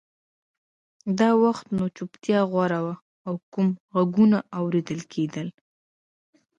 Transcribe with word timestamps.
دا 1.19 1.29
وخت 1.43 1.65
نو 1.77 1.85
چوپتیا 1.97 2.39
خوره 2.51 2.79
وه 2.85 2.95
او 3.27 3.33
کم 3.53 3.67
غږونه 3.93 4.39
اورېدل 4.57 5.01
کېدل 5.13 5.47